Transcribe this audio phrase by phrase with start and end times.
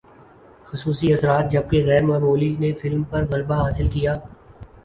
[0.67, 4.17] خصوصی اثرات جبکہ غیر معمولی نے فلم پر غلبہ حاصل کیا